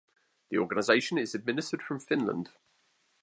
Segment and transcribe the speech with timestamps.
[0.49, 2.49] The organization is administered from Finland.